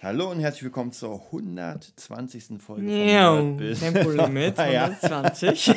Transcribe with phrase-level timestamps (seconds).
[0.00, 2.60] Hallo und herzlich willkommen zur 120.
[2.60, 3.80] Folge von Ja, Nerd Biz.
[3.80, 4.84] Tempolimit Ja.
[4.84, 5.74] 120.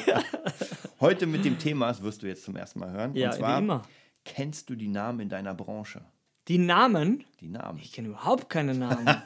[1.00, 3.16] Heute mit dem Thema, das wirst du jetzt zum ersten Mal hören.
[3.16, 3.82] Ja, und zwar, wie immer.
[4.24, 6.02] kennst du die Namen in deiner Branche?
[6.48, 7.24] Die Namen?
[7.40, 7.80] Die Namen.
[7.82, 9.08] Ich kenne überhaupt keine Namen.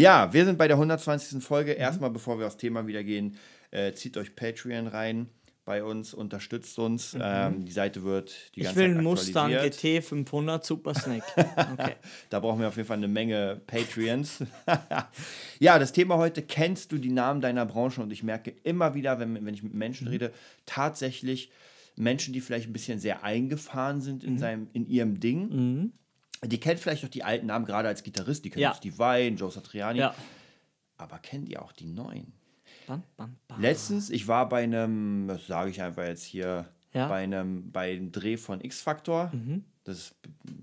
[0.00, 1.34] Ja, wir sind bei der 120.
[1.36, 1.40] Mhm.
[1.40, 1.72] Folge.
[1.72, 3.36] Erstmal, bevor wir aufs Thema wieder gehen,
[3.70, 5.28] äh, zieht euch Patreon rein
[5.66, 7.16] bei uns, unterstützt uns.
[7.20, 8.62] Ähm, die Seite wird die Mhm.
[8.62, 10.00] Ich ganze will Zeit einen Mustang aktualisiert.
[10.02, 11.24] GT 500 Super Snake.
[11.78, 11.94] Okay.
[12.30, 14.42] Da brauchen wir auf jeden Fall eine Menge Patreons.
[15.60, 18.00] ja, das Thema heute, kennst du die Namen deiner Branche?
[18.02, 20.12] Und ich merke immer wieder, wenn, wenn ich mit Menschen Mhm.
[20.12, 20.32] rede,
[20.66, 21.50] tatsächlich
[21.96, 24.28] Menschen, die vielleicht ein bisschen sehr eingefahren sind Mhm.
[24.28, 25.92] in, seinem, in ihrem Ding.
[26.44, 28.44] Die kennen vielleicht auch die alten Namen, gerade als Gitarrist.
[28.44, 28.74] Die kennen Ja.
[28.74, 29.98] Steve Vai, Joe Satriani.
[30.00, 30.14] Ja.
[30.96, 32.32] Aber kennen die auch die neuen?
[32.86, 33.60] Bam, bam, bam.
[33.60, 37.04] Letztens, ich war bei einem, das sage ich einfach jetzt hier, Ja.
[37.04, 37.08] Mhm.
[37.08, 39.30] bei einem, bei einem Dreh von X-Factor.
[39.84, 40.14] Das ist,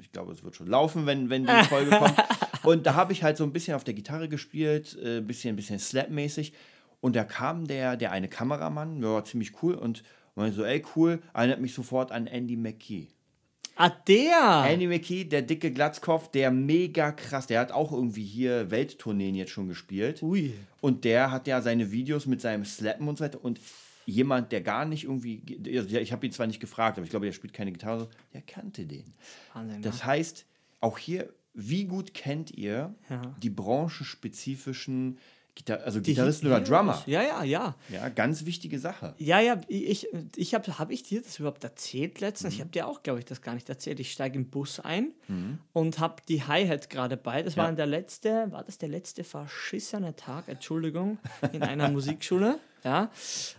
[0.01, 2.15] ich glaube, es wird schon laufen, wenn, wenn die Folge kommt.
[2.63, 5.79] Und da habe ich halt so ein bisschen auf der Gitarre gespielt, äh, bisschen, bisschen
[5.79, 6.53] Slap-mäßig.
[7.01, 10.03] Und da kam der, der eine Kameramann, der war ziemlich cool und
[10.35, 13.07] meinte so, ey, cool, erinnert mich sofort an Andy McKee.
[13.77, 14.65] Ah, der!
[14.67, 19.51] Andy McKee, der dicke Glatzkopf, der mega krass, der hat auch irgendwie hier Welttourneen jetzt
[19.51, 20.23] schon gespielt.
[20.23, 20.53] Ui.
[20.81, 23.43] Und der hat ja seine Videos mit seinem Slappen und so weiter.
[23.43, 23.59] Und
[24.05, 27.33] jemand, der gar nicht irgendwie, ich habe ihn zwar nicht gefragt, aber ich glaube, der
[27.33, 29.13] spielt keine Gitarre, der kannte den.
[29.53, 30.05] Wahnsinn, Das ne?
[30.05, 30.45] heißt,
[30.79, 33.21] auch hier, wie gut kennt ihr Ja.
[33.43, 35.17] die branchenspezifischen
[35.57, 36.61] Gitar also Die Gitarristen oder.
[36.61, 37.01] Drummer?
[37.07, 37.75] Ja, ja, ja.
[37.89, 39.13] Ja, ganz wichtige Sache.
[39.17, 42.53] Ja, ja, ich, ich habe hab ich dir das überhaupt erzählt letztens?
[42.53, 42.55] Mhm.
[42.55, 43.99] Ich habe dir auch, glaube ich, das gar nicht erzählt.
[43.99, 45.13] Ich steige im Bus ein
[45.73, 47.41] und habe die Hi-Hat gerade bei.
[47.43, 47.67] Das war Ja.
[47.69, 51.17] dann der letzte, war das der letzte verschissene Tag, Entschuldigung,
[51.51, 52.59] in einer Musikschule.
[52.87, 53.11] Ja,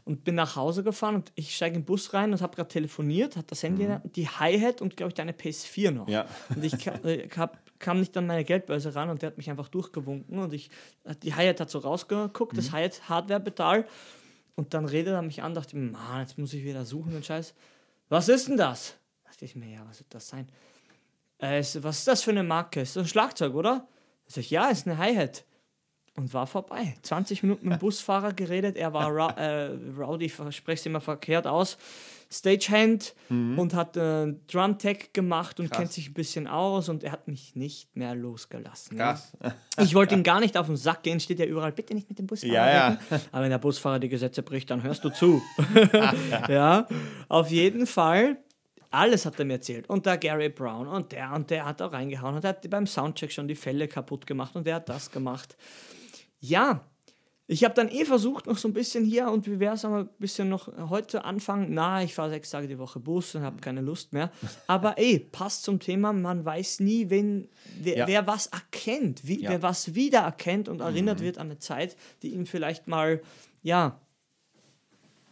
[0.06, 3.36] und bin nach Hause gefahren und ich steige im Bus rein und habe gerade telefoniert,
[3.36, 6.06] hat das Handy, die Hi-Hat und glaube ich deine PS4 noch.
[6.06, 6.12] Mhm.
[6.14, 6.26] Ja.
[6.48, 9.50] Und ich kam, äh, hab, kam nicht an meine Geldbörse ran und der hat mich
[9.50, 10.70] einfach durchgewunken und ich,
[11.22, 12.56] die Hi-Hat hat so rausgeguckt, Mhm.
[12.56, 13.86] das Hi-Hat-Hardware-Pedal
[14.56, 17.26] und dann redet er mich an, dachte ich, Mann, jetzt muss ich wieder suchen und
[17.26, 17.52] Scheiß.
[18.08, 18.94] Was ist denn das?
[19.24, 20.48] Dachte ich mir, ja, was wird das sein?
[21.42, 22.80] Äh, ist, was ist das für eine Marke?
[22.80, 23.86] Ist das ein Schlagzeug, oder?
[24.26, 25.44] Sag ich, ja, ist eine Hi-Hat.
[26.18, 26.94] Und war vorbei.
[27.02, 28.76] 20 Minuten mit dem Busfahrer geredet.
[28.76, 31.78] Er war Ra äh, Rowdy, ich spreche es immer verkehrt aus.
[32.30, 35.70] Stagehand und hat äh, Drum-Tech gemacht und Mhm.
[35.70, 35.78] Krass.
[35.78, 38.98] kennt sich ein bisschen aus und er hat mich nicht mehr losgelassen.
[38.98, 39.32] Krass.
[39.80, 42.18] Ich wollte ihm gar nicht auf den Sack gehen, steht ja überall, bitte nicht mit
[42.18, 42.52] dem Busfahrer.
[42.52, 42.98] Ja, ja.
[43.32, 45.40] Aber wenn der Busfahrer die Gesetze bricht, dann hörst du zu.
[46.48, 46.86] ja,
[47.28, 48.36] auf jeden Fall.
[48.90, 49.88] Alles hat er mir erzählt.
[49.88, 53.30] Und der Gary Brown und der und der hat auch reingehauen und hat beim Soundcheck
[53.32, 55.56] schon die Fälle kaputt gemacht und der hat das gemacht.
[56.40, 56.84] Ja,
[57.50, 60.00] ich habe dann eh versucht, noch so ein bisschen hier und wie wäre es aber
[60.00, 61.68] ein bisschen noch heute anfangen?
[61.72, 64.30] Na, ich fahre sechs Tage die Woche Bus und habe keine Lust mehr.
[64.66, 67.48] Aber ey, passt zum Thema, man weiß nie, wen,
[67.80, 68.06] wer, Ja.
[68.06, 69.48] wer was erkennt, wie, Ja.
[69.50, 73.22] wer was wiedererkennt und erinnert wird an eine Zeit, die ihm vielleicht mal,
[73.62, 73.98] ja,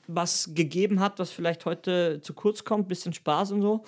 [0.09, 3.84] was gegeben hat, was vielleicht heute zu kurz kommt, bisschen Spaß und so.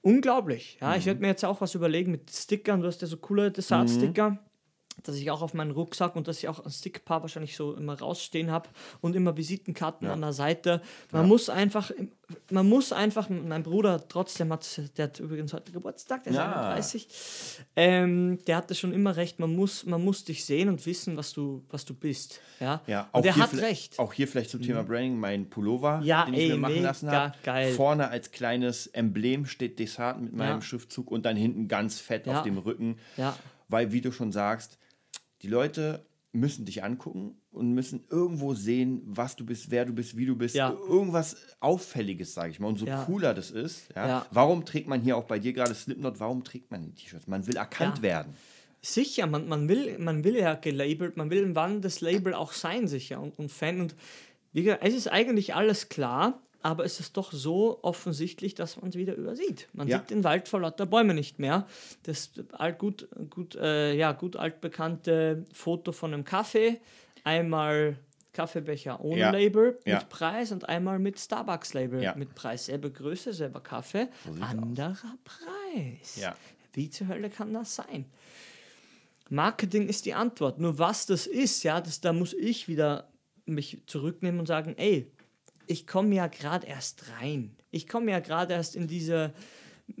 [0.00, 0.78] Unglaublich.
[0.80, 2.80] Ja, ich werde mir jetzt auch was überlegen mit Stickern.
[2.80, 4.38] Du hast ja so coole Dessert-Sticker,
[5.04, 7.98] dass ich auch auf meinen Rucksack und dass ich auch ein Stickpaar wahrscheinlich so immer
[7.98, 8.68] rausstehen habe
[9.00, 10.80] und immer Visitenkarten an der Seite.
[11.10, 11.90] Man muss einfach,
[12.50, 16.52] man muss einfach, mein Bruder trotzdem hat, der hat übrigens heute Geburtstag, der ist Ja.
[16.70, 17.08] 31,
[17.76, 21.32] ähm, der hatte schon immer recht, man muss, man muss dich sehen und wissen, was
[21.32, 22.40] du, was du bist.
[22.60, 23.98] Ja, Ja, und der hat recht.
[23.98, 27.10] Auch hier vielleicht zum Thema Branding, mein Pullover, Ja, den ich ey, mir machen lassen
[27.10, 27.32] habe.
[27.74, 30.62] Vorne als kleines Emblem steht Dessert mit meinem Ja.
[30.62, 32.38] Schriftzug und dann hinten ganz fett Ja.
[32.38, 32.98] auf dem Rücken.
[33.16, 33.36] Ja.
[33.68, 34.78] Weil, wie du schon sagst,
[35.42, 40.16] die Leute müssen dich angucken und müssen irgendwo sehen, was du bist, wer du bist,
[40.16, 40.54] wie du bist.
[40.54, 40.70] Ja.
[40.70, 42.68] Irgendwas Auffälliges, sage ich mal.
[42.68, 43.04] Und so Ja.
[43.04, 43.88] cooler das ist.
[43.94, 44.24] Ja.
[44.30, 47.26] Warum trägt man hier auch bei dir gerade Slipknot, warum trägt man die T-Shirts?
[47.26, 48.34] Man will erkannt werden.
[48.80, 52.88] Sicher, man, man, will, man will ja gelabelt, man will ein wandelndes Label auch sein,
[52.88, 53.80] sicher und, und Fan.
[53.80, 53.94] Und
[54.52, 58.90] wie gesagt, es ist eigentlich alles klar, aber es ist doch so offensichtlich, dass man
[58.90, 59.68] es wieder übersieht.
[59.72, 59.98] Man Ja.
[59.98, 61.66] sieht den Wald vor lauter Bäume nicht mehr.
[62.04, 66.80] Das alt, gut, gut, äh, ja, gut altbekannte Foto von einem Kaffee,
[67.24, 67.96] einmal
[68.32, 69.30] Kaffeebecher ohne Ja.
[69.30, 69.98] Label Ja.
[69.98, 72.14] mit Preis und einmal mit Starbucks-Label Ja.
[72.14, 72.66] mit Preis.
[72.66, 74.08] Selbe Größe, selber Kaffee,
[74.40, 76.16] anderer Preis.
[76.16, 76.34] Ja.
[76.72, 78.06] Wie zur Hölle kann das sein?
[79.28, 80.58] Marketing ist die Antwort.
[80.58, 83.08] Nur was das ist, ja, das, da muss ich wieder
[83.46, 85.10] mich zurücknehmen und sagen, ey,
[85.72, 87.56] ich komme ja gerade erst rein.
[87.70, 89.32] Ich komme ja gerade erst in diese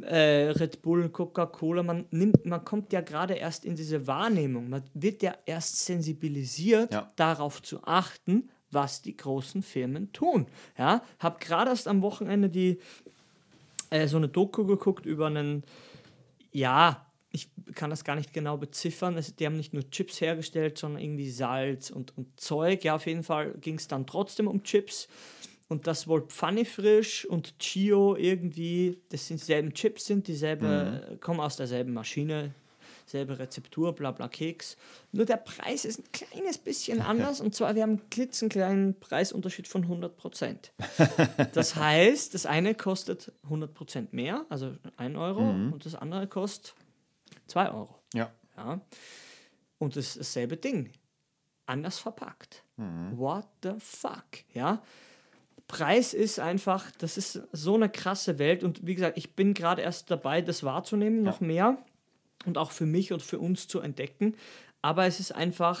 [0.02, 4.68] äh, Red Bull, Coca-Cola, man nimmt, man kommt ja gerade erst in diese Wahrnehmung.
[4.68, 7.10] Man wird ja erst sensibilisiert, Ja.
[7.16, 10.46] darauf zu achten, was die großen Firmen tun.
[10.78, 12.78] Ja, habe gerade erst am Wochenende die
[13.90, 15.64] äh, so eine Doku geguckt über einen,
[16.52, 19.16] ja, ich kann das gar nicht genau beziffern.
[19.16, 22.84] Es, die haben nicht nur Chips hergestellt, sondern irgendwie Salz und, und Zeug.
[22.84, 25.08] Ja, auf jeden Fall ging es dann trotzdem um Chips.
[25.72, 31.56] Und das wohl Pfannefrisch und Chio irgendwie, das sind dieselben Chips, sind dieselbe, kommen aus
[31.56, 32.52] derselben Maschine,
[33.06, 34.76] selbe Rezeptur, bla bla Keks.
[35.12, 39.66] Nur der Preis ist ein kleines bisschen anders und zwar wir haben einen klitzenkleinen Preisunterschied
[39.66, 40.72] von 100 Prozent.
[41.54, 46.74] Das heißt, das eine kostet 100 Prozent mehr, also 1 Euro, und das andere kostet
[47.46, 47.98] 2 Euro.
[48.12, 48.30] Ja.
[48.58, 48.78] Ja.
[49.78, 50.90] Und das ist dasselbe Ding.
[51.64, 52.62] Anders verpackt.
[52.76, 54.26] What the fuck?
[54.52, 54.82] Ja.
[55.72, 58.62] Preis ist einfach, das ist so eine krasse Welt.
[58.62, 61.78] Und wie gesagt, ich bin gerade erst dabei, das wahrzunehmen, noch mehr.
[62.44, 64.34] Und auch für mich und für uns zu entdecken.
[64.82, 65.80] Aber es ist einfach,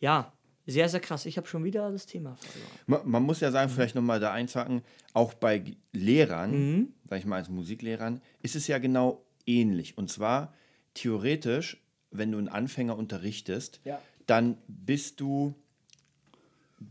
[0.00, 0.32] ja,
[0.66, 1.26] sehr, sehr krass.
[1.26, 2.70] Ich habe schon wieder das Thema verloren.
[2.86, 5.62] Man, man muss ja sagen, vielleicht nochmal da einzuhaken, auch bei
[5.92, 6.94] Lehrern, Mhm.
[7.10, 9.98] sag ich mal als Musiklehrern, ist es ja genau ähnlich.
[9.98, 10.54] Und zwar
[10.94, 14.00] theoretisch, wenn du einen Anfänger unterrichtest, Ja.
[14.26, 15.54] dann bist du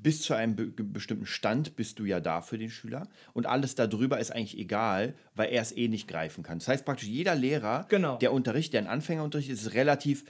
[0.01, 3.75] bis zu einem be bestimmten Stand bist du ja da für den Schüler und alles
[3.75, 6.60] darüber ist eigentlich egal, weil er es eh nicht greifen kann.
[6.60, 8.18] Das heißt praktisch jeder Lehrer, Genau.
[8.18, 10.24] der unterrichtet, der einen Anfänger unterrichtet, ist relativ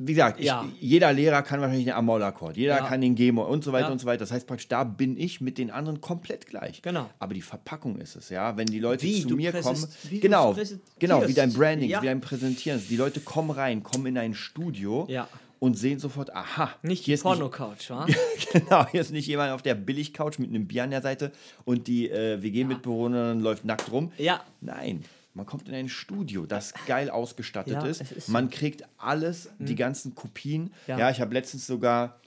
[0.00, 0.64] wie gesagt, ich, Ja.
[0.80, 2.86] jeder Lehrer kann wahrscheinlich den A-Moll-Akkord, jeder Ja.
[2.86, 3.92] kann den G-Moll und so weiter Ja.
[3.92, 4.20] und so weiter.
[4.20, 6.82] Das heißt praktisch, da bin ich mit den anderen komplett gleich.
[6.82, 7.10] Genau.
[7.18, 8.56] Aber die Verpackung ist es, ja.
[8.56, 10.56] Wenn die Leute Wie zu mir kommen, wie genau,
[11.00, 12.80] genau, wie dein Branding, wie dein Präsentieren.
[12.88, 15.28] Die Leute kommen rein, kommen in ein Studio Ja.
[15.60, 18.06] Und sehen sofort, aha, Nicht hier die Porno-Couch, wa?
[18.52, 21.32] genau, hier ist nicht jemand auf der Billigcouch mit einem Bier an der Seite
[21.64, 24.12] und die äh, WG-Mitbewohnerin läuft nackt rum.
[24.18, 24.42] Ja.
[24.60, 28.00] Nein, man kommt in ein Studio, das geil ausgestattet Ja, ist.
[28.12, 28.28] ist.
[28.28, 30.72] Man kriegt alles, die ganzen Kopien.
[30.86, 31.10] Ja, Ja.
[31.10, 32.20] ich habe letztens sogar,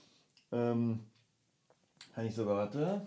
[0.52, 1.00] ähm,
[2.14, 3.02] kann ich sogar, warte.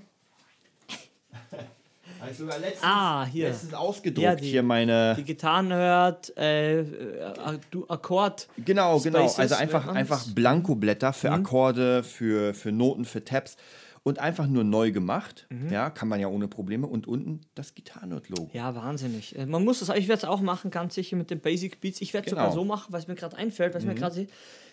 [2.19, 3.50] habe ich sogar letztens, Ah, hier.
[3.50, 5.16] letztens ausgedruckt, Ja, die- hier meine.
[5.18, 8.48] Die Gitarren hört, äh, äh, du Akkord.
[8.57, 9.19] Genau, genau.
[9.19, 11.34] Spaces, Also nennt einfach, einfach Blankoblätter für Mhm.
[11.36, 13.57] Akkorde, für, für Noten, für Tabs
[14.04, 15.48] und einfach nur neu gemacht.
[15.50, 15.72] Mhm.
[15.72, 16.86] Ja, kann man ja ohne Probleme.
[16.88, 18.52] Und unten das Gitarrennote-Logo.
[18.54, 19.38] Ja, wahnsinnig.
[19.38, 22.02] Äh, Man muss das, ich werde es auch machen, ganz sicher mit den Basic Beats.
[22.02, 22.42] Ich werde Genau.
[22.42, 22.46] Mhm.
[22.52, 24.28] sogar so machen, was mir gerade einfällt, was mir gerade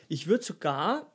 [0.08, 1.06] Ich würde sogar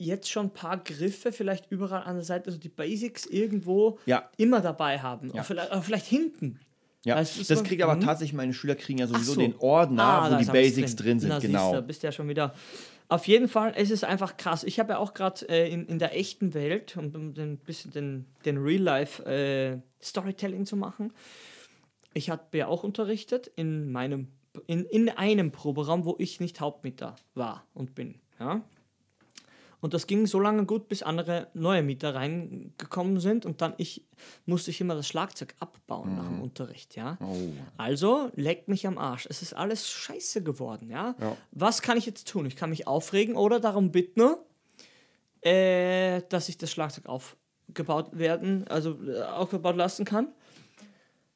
[0.00, 4.28] jetzt schon ein paar Griffe vielleicht überall an der Seite, also die Basics irgendwo Ja.
[4.36, 5.30] immer dabei haben.
[5.34, 5.42] Ja.
[5.42, 6.58] Vielleicht, vielleicht hinten.
[7.04, 8.00] Ja, du, das so- kriegt aber Mhm.
[8.00, 9.40] tatsächlich, meine Schüler kriegen ja sowieso so.
[9.40, 11.30] den Ordner, Ah, wo da die Basics drin, sind.
[11.30, 11.74] Na, genau.
[11.74, 12.54] Du, bist ja schon wieder.
[13.08, 14.64] Auf jeden Fall, es ist einfach krass.
[14.64, 17.90] Ich habe ja auch gerade äh, in, in der echten Welt, um um ein bisschen
[17.92, 21.12] den, den Real-Life-Storytelling zu machen,
[22.14, 24.28] ich habe ja auch unterrichtet in meinem
[24.66, 28.16] in, in einem Proberaum, wo ich nicht Hauptmieter war und bin.
[28.40, 28.62] Ja?
[29.80, 34.04] Und das ging so lange gut, bis andere neue Mieter reingekommen sind und dann ich
[34.44, 37.16] musste ich immer das Schlagzeug abbauen nach dem Unterricht, ja.
[37.20, 37.36] Oh.
[37.78, 39.26] Also leckt mich am Arsch.
[39.30, 41.14] Es ist alles scheiße geworden, ja.
[41.18, 41.36] Ja.
[41.52, 42.44] Was kann ich jetzt tun?
[42.44, 44.34] Ich kann mich aufregen oder darum bitten,
[45.40, 50.28] äh, dass ich das Schlagzeug aufgebaut werden, also äh, aufgebaut lassen kann.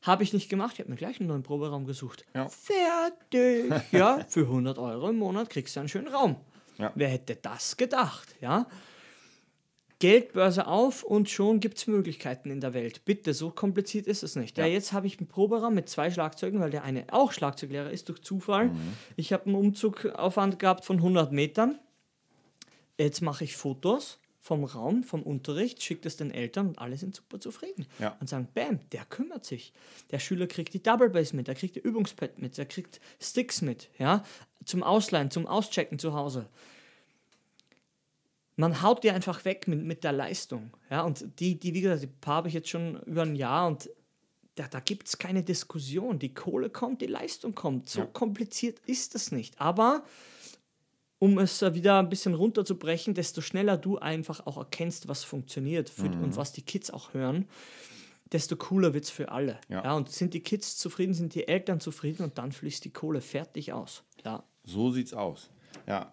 [0.02, 0.74] Habe ich nicht gemacht.
[0.74, 2.26] Ich habe mir gleich einen neuen Proberaum gesucht.
[2.34, 2.46] Ja.
[2.48, 3.72] Fertig.
[3.90, 6.36] ja, für 100 Euro im Monat kriegst du einen schönen Raum.
[6.78, 6.92] Ja.
[6.94, 8.66] Wer hätte das gedacht, ja?
[10.00, 13.04] Geldbörse auf und schon gibt es Möglichkeiten in der Welt.
[13.04, 14.58] Bitte, so kompliziert ist es nicht.
[14.58, 14.66] Ja.
[14.66, 14.72] Ja.
[14.72, 18.20] jetzt habe ich einen Proberaum mit zwei Schlagzeugen, weil der eine auch Schlagzeuglehrer ist durch
[18.22, 18.70] Zufall.
[19.16, 21.78] Ich habe einen Umzugaufwand gehabt von 100 Metern.
[22.98, 27.16] Jetzt mache ich Fotos vom Raum, vom Unterricht, schicke das den Eltern und alle sind
[27.16, 27.86] super zufrieden.
[27.98, 28.14] Ja.
[28.20, 29.72] Und sagen, bam, der kümmert sich.
[30.10, 33.62] Der Schüler kriegt die Double Bass mit, der kriegt die Übungspad mit, der kriegt Sticks
[33.62, 34.22] mit, ja,
[34.66, 36.46] zum Ausleihen, zum Auschecken zu Hause.
[38.56, 40.70] Man haut die einfach weg mit, mit der Leistung.
[40.90, 43.66] Ja, und die, die, wie gesagt, die paar habe ich jetzt schon über ein Jahr
[43.66, 43.88] und
[44.56, 46.18] da, da gibt es keine Diskussion.
[46.18, 47.88] Die Kohle kommt, die Leistung kommt.
[47.88, 48.06] So Ja.
[48.06, 49.58] kompliziert ist es nicht.
[49.58, 50.04] Aber
[51.24, 56.08] um es wieder ein bisschen runterzubrechen, desto schneller du einfach auch erkennst, was funktioniert für,
[56.10, 56.22] Mhm.
[56.24, 57.46] und was die Kids auch hören,
[58.30, 59.58] desto cooler wird es für alle.
[59.70, 59.94] Ja.
[59.94, 63.72] und sind die Kids zufrieden, sind die Eltern zufrieden und dann fließt die Kohle fertig
[63.72, 64.02] aus.
[64.24, 64.42] Ja.
[64.64, 65.48] So sieht's aus.
[65.86, 66.12] Ja.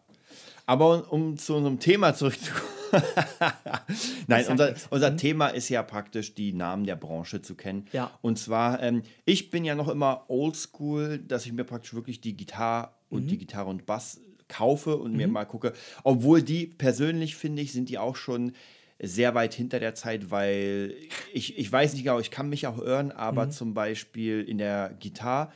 [0.66, 2.70] Aber um, um zu unserem Thema zurückzukommen.
[4.28, 7.86] Nein, unser, unser Thema ist ja praktisch, die Namen der Branche zu kennen.
[7.92, 8.12] Ja.
[8.22, 12.36] Und zwar, ähm, ich bin ja noch immer oldschool, dass ich mir praktisch wirklich die
[12.36, 15.74] Gitarre und die Gitarre und Bass kaufe und mir mal gucke.
[16.04, 18.54] Obwohl die persönlich, finde ich, sind die auch schon
[19.00, 20.94] sehr weit hinter der Zeit, weil
[21.34, 23.52] ich, ich weiß nicht genau, ich kann mich auch irren, aber Mhm.
[23.52, 25.52] zum Beispiel in der Gitarre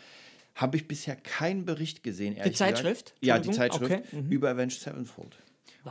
[0.55, 2.35] habe ich bisher keinen Bericht gesehen.
[2.35, 3.13] ehrlich Zeitschrift?
[3.19, 3.25] Gesagt.
[3.25, 3.51] Ja, die?
[3.51, 4.31] Zeitschrift Okay, mhm.
[4.31, 5.35] über Avenged Sevenfold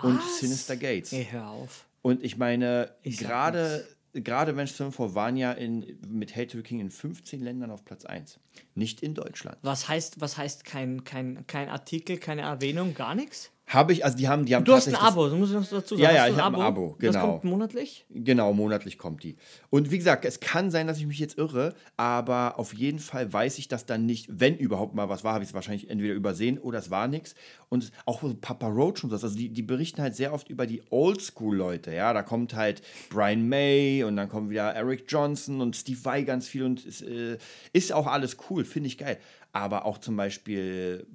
[0.02, 0.40] und Was?
[0.40, 1.12] Sinister Gates.
[1.12, 1.84] Ey, hör auf.
[2.02, 7.40] Und ich meine, gerade gerade Avenged Sevenfold waren ja in, mit Hate King in 15
[7.40, 8.38] Ländern auf Platz 1.
[8.74, 9.58] Nicht in Deutschland.
[9.62, 13.50] Was heißt, was heißt kein, kein, kein Artikel, keine Erwähnung, gar nichts?
[13.66, 15.54] Habe ich, also die haben, die haben Du hast ein das- Abo, das muss ich
[15.56, 16.02] noch dazu sagen.
[16.02, 17.30] Ja, ja, ich hab ein Abo, Das genau.
[17.32, 18.04] kommt monatlich?
[18.10, 19.36] Genau, monatlich kommt die.
[19.70, 23.32] Und wie gesagt, es kann sein, dass ich mich jetzt irre, aber auf jeden Fall
[23.32, 26.12] weiß ich, dass dann nicht, wenn überhaupt mal was war, habe ich es wahrscheinlich entweder
[26.12, 27.34] übersehen oder es war nichts.
[27.70, 30.82] Und auch Papa Roach und so, also die, die berichten halt sehr oft über die
[30.90, 32.12] Oldschool-Leute, ja.
[32.12, 36.46] Da kommt halt Brian May und dann kommt wieder Eric Johnson und Steve Vai ganz
[36.46, 37.38] viel und es äh,
[37.72, 39.18] ist auch alles cool, finde ich geil.
[39.52, 41.06] Aber auch zum Beispiel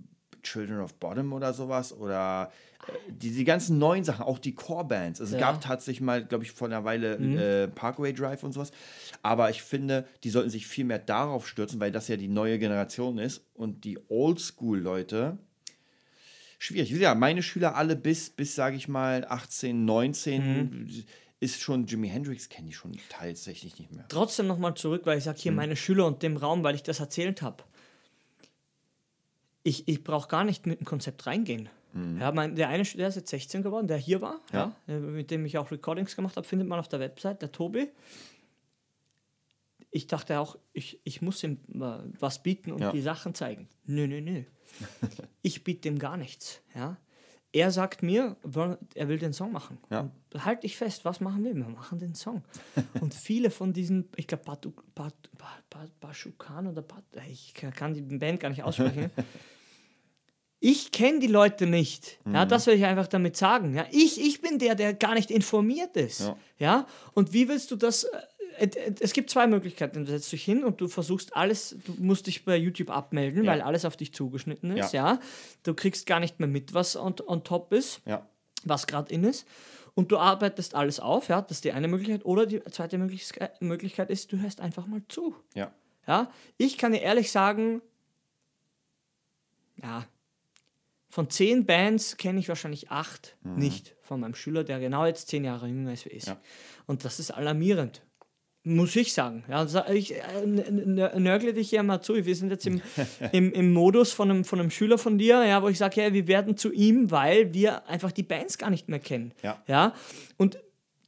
[0.44, 2.52] Children of Bottom oder sowas oder
[2.88, 5.22] äh, die, die ganzen neuen Sachen, auch die Core-Bands.
[5.22, 5.52] Also Es Ja.
[5.52, 7.38] gab tatsächlich mal, glaube ich, vor einer Weile Mhm.
[7.38, 8.72] äh, Parkway Drive und sowas.
[9.22, 12.58] Aber ich finde, die sollten sich viel mehr darauf stürzen, weil das ja die neue
[12.60, 15.38] Generation ist und die Oldschool-Leute.
[16.58, 16.90] Schwierig.
[16.92, 21.04] Ja, meine Schüler alle bis, bis sage ich mal, 18, 19 Mhm.
[21.40, 24.06] ist schon Jimi Hendrix, kenne ich schon tatsächlich nicht mehr.
[24.10, 25.42] Trotzdem nochmal zurück, weil ich sage Hm.
[25.44, 27.64] hier meine Schüler und dem Raum, weil ich das erzählt habe.
[29.64, 31.70] Ich, ich brauche gar nicht mit dem Konzept reingehen.
[32.20, 34.40] Ja, mein, der eine, der ist jetzt 16 geworden, der hier war.
[34.54, 34.76] Ja.
[34.86, 34.96] ja.
[34.96, 37.90] äh, mit dem ich auch Recordings gemacht habe, findet man auf der Website, der Tobi.
[39.90, 42.92] Ich dachte auch, ich, ich muss ihm äh, was bieten und Ja.
[42.92, 43.68] die Sachen zeigen.
[43.86, 44.44] Nö, nö, nö.
[45.42, 46.62] ich biete dem gar nichts.
[46.76, 46.98] Ja?
[47.52, 48.36] Er sagt mir,
[48.94, 49.80] er will den Song machen.
[49.90, 50.12] Ja.
[50.34, 51.56] Und halt dich fest, was machen wir?
[51.56, 52.44] Wir machen den Song.
[53.02, 54.44] und viele von diesen, ich glaube,
[56.00, 59.10] Bashukan oder Bat, ich kann- die Band gar nicht aussprechen.
[60.62, 62.20] Ich kenne die Leute nicht.
[62.26, 62.50] Ja, Mhm.
[62.50, 63.76] das will ich einfach damit sagen.
[63.76, 66.20] Ja, ich, ich bin der, der gar nicht informiert ist.
[66.20, 66.38] Ja.
[66.58, 68.06] Ja, und wie willst du das?
[68.60, 70.06] Äh, äh, Es gibt zwei Möglichkeiten.
[70.06, 73.52] Du setzt dich hin und du versuchst alles, du musst dich bei YouTube abmelden, Ja.
[73.52, 74.94] weil alles auf dich zugeschnitten ist.
[74.94, 75.14] Ja.
[75.14, 75.20] Ja.
[75.64, 78.28] Du kriegst gar nicht mehr mit, was on, on top ist, Ja.
[78.64, 79.48] was gerade in ist.
[79.96, 82.24] Und du arbeitest alles auf, ja, das ist die eine Möglichkeit.
[82.26, 85.36] Oder die zweite Möglichkeit, Möglichkeit ist, du hörst einfach mal zu.
[85.56, 85.74] Ja.
[86.08, 87.82] Ja, ich kann dir ehrlich sagen,
[89.82, 90.06] ja,
[91.10, 95.44] von zehn Bands kenne ich wahrscheinlich acht nicht von meinem Schüler, der genau jetzt zehn
[95.44, 96.26] Jahre jünger ist wie ich.
[96.26, 96.40] Ja.
[96.86, 98.02] Und das ist alarmierend.
[98.76, 99.44] Muss ich sagen.
[99.50, 102.14] Ja, ich äh, nörgle dich ja mal zu.
[102.26, 102.82] Wir sind jetzt im,
[103.32, 106.14] im, im Modus von einem, von einem Schüler von dir, ja, wo ich sage, ja,
[106.14, 109.34] wir werden zu ihm, weil wir einfach die Bands gar nicht mehr kennen.
[109.44, 109.62] Ja.
[109.68, 109.94] Ja?
[110.38, 110.60] Und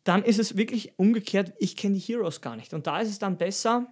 [0.03, 2.73] dann ist es wirklich umgekehrt, ich kenne die Heroes gar nicht.
[2.73, 3.85] Und da ist es dann besser,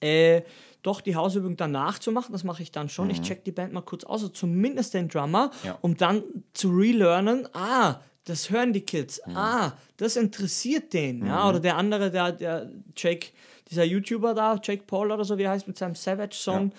[0.00, 0.42] äh,
[0.82, 2.32] doch die Hausübung danach zu machen.
[2.32, 3.08] Das mache ich dann schon.
[3.08, 5.66] Ich check die Band mal kurz aus, also zumindest den Drummer, Mhm.
[5.68, 5.78] Ja.
[5.80, 6.22] um dann
[6.52, 9.36] zu relearnen, ah, das hören die Kids, Mhm.
[9.36, 11.26] ah, das interessiert den.
[11.26, 11.48] Ja?
[11.48, 13.28] Oder der andere, der, der Jake,
[13.70, 16.72] dieser YouTuber da, Jake Paul oder so, wie er heißt, mit seinem Savage-Song.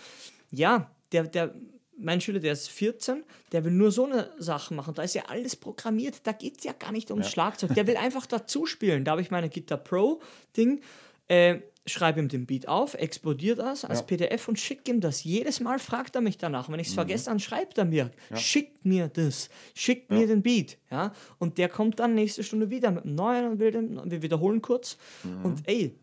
[0.51, 1.53] Ja, der, der,
[1.97, 4.93] mein Schüler, der ist 14, der will nur so eine Sache machen.
[4.95, 7.73] Da ist ja alles programmiert, da geht es ja gar nicht ums Schlagzeug.
[7.73, 9.03] Der will einfach dazu spielen.
[9.05, 10.81] Da habe ich meine Guitar Pro-Ding,
[11.27, 14.05] äh, schreibe ihm den Beat auf, explodiere das als Ja.
[14.05, 15.23] PDF und schicke ihm das.
[15.23, 16.67] Jedes Mal fragt er mich danach.
[16.69, 16.95] Wenn ich es Mhm.
[16.95, 20.77] vergesse, dann schreibt er mir, schickt mir das, schickt mir den Beat.
[20.89, 21.13] Ja?
[21.37, 24.61] Und der kommt dann nächste Stunde wieder mit einem neuen und will den, wir wiederholen
[24.63, 24.97] kurz.
[25.23, 25.45] Mhm.
[25.45, 25.95] Und ey,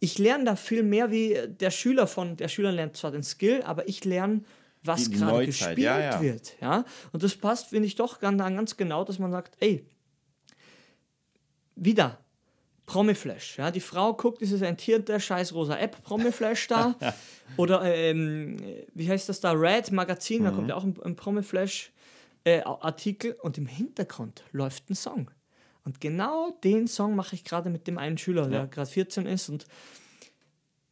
[0.00, 3.62] ich lerne da viel mehr wie der Schüler von, der Schüler lernt zwar den Skill,
[3.62, 4.42] aber ich lerne,
[4.84, 6.20] was gerade gespielt ja, ja.
[6.20, 6.60] wird.
[6.60, 6.84] Ja?
[7.12, 9.86] Und das passt, finde ich, doch ganz, ganz genau, dass man sagt, ey,
[11.74, 12.18] wieder
[12.86, 13.58] Promiflash.
[13.58, 13.70] Ja?
[13.70, 16.94] Die Frau guckt dieses enttierte scheiß rosa App Promiflash da.
[17.56, 18.56] Oder ähm,
[18.94, 19.52] wie heißt das da?
[19.52, 21.92] Red Magazin, da kommt ja auch ein, ein Promiflash
[22.44, 25.30] äh, Artikel und im Hintergrund läuft ein Song.
[25.84, 28.66] Und genau den Song mache ich gerade mit dem einen Schüler, der Ja.
[28.66, 29.66] gerade 14 ist und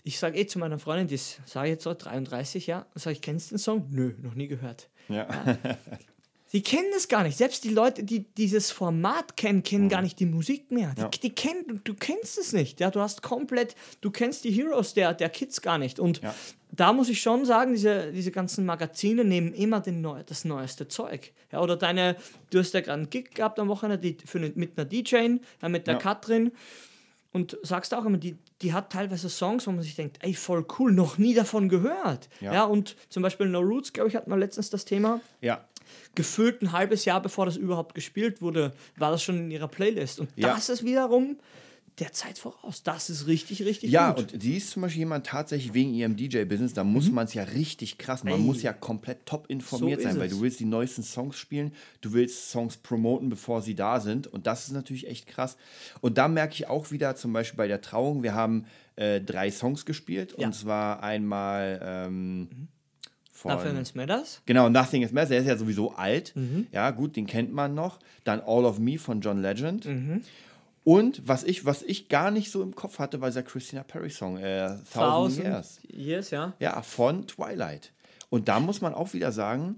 [0.02, 3.12] ich sage eh zu meiner Freundin, die ist, sage ich jetzt so, 33, ja, sage
[3.12, 3.86] ich, kennst du den Song?
[3.90, 4.88] Nö, noch nie gehört.
[5.08, 5.28] Ja.
[6.52, 7.36] Die kennen das gar nicht.
[7.38, 10.92] Selbst die Leute, die dieses Format kennen, kennen gar nicht die Musik mehr.
[10.96, 11.08] Die, Ja.
[11.08, 12.80] die kennen, du, kennst es nicht.
[12.80, 16.00] Ja, du hast komplett, du kennst die Heroes der, der Kids gar nicht.
[16.00, 16.34] Und Ja.
[16.72, 20.88] da muss ich schon sagen, diese, diese ganzen Magazine nehmen immer den neu, das neueste
[20.88, 21.32] Zeug.
[21.52, 22.16] Ja, oder deine,
[22.50, 25.36] du hast ja gerade einen Gig gehabt am Wochenende die, für eine, mit einer DJ,
[25.62, 26.00] ja, mit der Ja.
[26.00, 26.50] Katrin.
[27.32, 30.66] Und sagst auch immer, die, die hat teilweise Songs, wo man sich denkt, ey, voll
[30.80, 32.28] cool, noch nie davon gehört.
[32.40, 32.52] Ja.
[32.52, 35.64] Ja, und zum Beispiel No Roots, glaube ich, hatten wir letztens das Thema ja.
[36.14, 40.20] Gefühlt ein halbes Jahr bevor das überhaupt gespielt wurde, war das schon in ihrer Playlist.
[40.20, 40.54] Und Ja.
[40.54, 41.38] das ist wiederum
[41.98, 42.82] der Zeit voraus.
[42.82, 44.32] Das ist richtig, richtig Ja, gut.
[44.32, 47.42] und sie ist zum Beispiel jemand tatsächlich wegen ihrem DJ-Business, da muss man es ja
[47.42, 48.38] richtig krass, man Mhm.
[48.40, 48.46] Ey.
[48.46, 50.32] muss ja komplett top informiert So sein, weil es.
[50.32, 54.46] du willst die neuesten Songs spielen, du willst Songs promoten, bevor sie da sind und
[54.46, 55.58] das ist natürlich echt krass.
[56.00, 58.64] Und da merke ich auch wieder, zum Beispiel bei der Trauung, wir haben
[58.96, 60.46] äh, drei Songs gespielt Ja.
[60.46, 62.68] und zwar einmal ähm,
[63.40, 63.52] von...
[63.52, 64.42] Dafür ist Matters.
[64.44, 66.32] Genau, Nothing is Matter, der ist ja sowieso alt.
[66.36, 66.66] Mhm.
[66.72, 67.98] Ja, gut, den kennt man noch.
[68.24, 69.86] Dann All of Me von John Legend.
[69.86, 70.20] Mhm.
[70.84, 74.36] Und was ich, was ich gar nicht so im Kopf hatte, war dieser Christina Perry-Song,
[74.38, 75.78] äh, Thousand Years.
[75.90, 76.52] Years, ja.
[76.58, 77.92] Ja, von Twilight.
[78.28, 79.76] Und da muss man auch wieder sagen,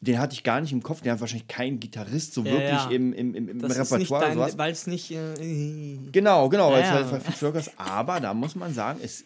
[0.00, 2.70] den hatte ich gar nicht im Kopf, den hat wahrscheinlich kein Gitarrist so Ja, wirklich
[2.84, 2.90] ja.
[2.90, 4.58] im, im, im, im Das Repertoire.
[4.58, 5.10] weil es nicht.
[5.12, 9.24] Äh, Genau, genau, weil Ja, es halt Workers, aber da muss man sagen, ist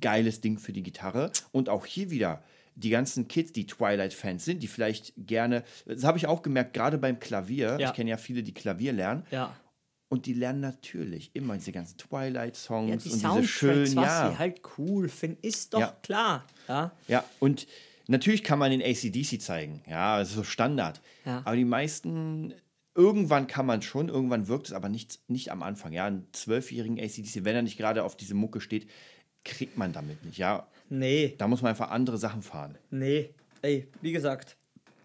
[0.00, 2.42] geiles Ding für die Gitarre und auch hier wieder
[2.76, 6.98] die ganzen Kids, die Twilight-Fans sind, die vielleicht gerne, das habe ich auch gemerkt, gerade
[6.98, 7.88] beim Klavier, Ja.
[7.88, 9.54] ich kenne ja viele, die Klavier lernen ja.
[10.08, 14.06] und die lernen natürlich immer diese ganzen Twilight-Songs ja, und die diese Soundtracks, schönen, was
[14.06, 14.30] ja.
[14.30, 15.96] sie halt cool finden, ist doch Ja.
[16.02, 16.44] klar.
[16.68, 16.92] Ja.
[17.08, 17.66] Ja, und
[18.08, 19.82] natürlich kann man den ACDC zeigen.
[19.88, 21.00] Ja, das ist so Standard.
[21.24, 21.42] Ja.
[21.44, 22.54] Aber die meisten,
[22.94, 25.92] irgendwann kann man schon, irgendwann wirkt es aber nicht, nicht am Anfang.
[25.92, 28.88] Ja, einen zwölfjährigen ACDC, wenn er nicht gerade auf diese Mucke steht,
[29.44, 30.38] kriegt man damit nicht.
[30.38, 32.78] Ja, Nee, da muss man einfach andere Sachen fahren.
[32.90, 33.30] nee.
[33.62, 34.56] Ey, wie gesagt,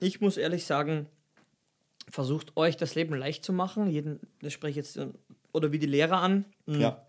[0.01, 1.07] ich muss ehrlich sagen,
[2.09, 3.87] versucht euch das Leben leicht zu machen.
[3.87, 5.07] Jeden, das spreche ich jetzt, äh,
[5.53, 6.43] oder wie die Lehrer an.
[6.65, 6.81] Mhm.
[6.81, 7.05] Ja.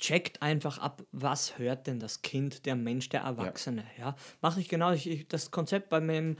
[0.00, 3.84] checkt einfach ab, was hört denn das Kind, der Mensch, der Erwachsene.
[3.98, 6.36] Ja, mache ich genau ich, ich, das Konzept bei meinem,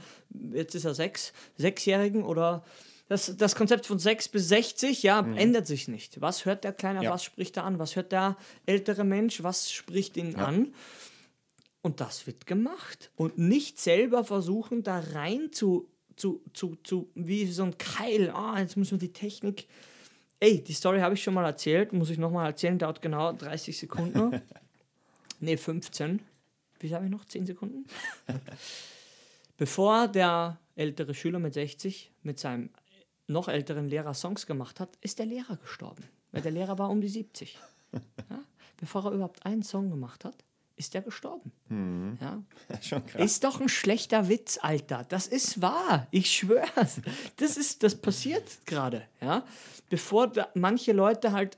[0.53, 2.63] jetzt ist er sechs, Sechsjährigen oder
[3.07, 6.19] das, das Konzept von sechs bis 60, ja, ändert sich nicht.
[6.21, 7.05] Was hört der Kleine, Mhm.
[7.05, 7.11] Ja.
[7.11, 7.79] was spricht er an?
[7.79, 10.73] Was hört der ältere Mensch, was spricht ihn an?
[11.81, 13.11] Und das wird gemacht.
[13.15, 18.59] Und nicht selber versuchen, da rein zu, zu, zu, zu wie so ein Keil, ah,
[18.59, 19.67] jetzt müssen wir die Technik.
[20.41, 23.77] Ey, die Story habe ich schon mal erzählt, muss ich nochmal erzählen, dauert genau 30
[23.77, 24.41] Sekunden.
[25.39, 26.21] nee, 15.
[26.79, 27.25] Wie habe ich noch?
[27.25, 27.85] 10 Sekunden?
[29.57, 32.69] Bevor der ältere Schüler mit 60 mit seinem
[33.27, 36.03] noch älteren Lehrer Songs gemacht hat, ist der Lehrer gestorben.
[36.31, 37.57] Weil der Lehrer war um die 70.
[38.29, 38.43] Ja?
[38.77, 40.35] Bevor er überhaupt einen Song gemacht hat,
[40.79, 41.51] ist er gestorben.
[42.21, 42.41] Ja?
[42.81, 43.21] Schon krass.
[43.21, 45.05] Ist doch ein schlechter Witz, Alter.
[45.07, 46.07] Das ist wahr.
[46.09, 47.01] Ich schwör's.
[47.37, 49.43] Das ist, das passiert gerade, ja.
[49.89, 51.57] Bevor da manche Leute halt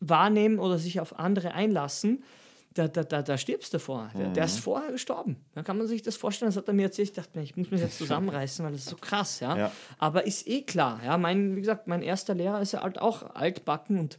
[0.00, 2.24] wahrnehmen oder sich auf andere einlassen,
[2.74, 4.10] da, da, da, da stirbst du vor.
[4.14, 5.36] Der, der ist vorher gestorben.
[5.54, 7.08] Dann kann man sich das vorstellen, das hat er mir erzählt.
[7.08, 9.56] Ich dachte mir, ich muss mich jetzt zusammenreißen, weil das ist so krass, ja.
[9.56, 9.72] Ja.
[9.98, 11.16] Aber ist eh klar, ja.
[11.16, 14.18] Mein, wie gesagt, mein erster Lehrer ist ja halt auch altbacken und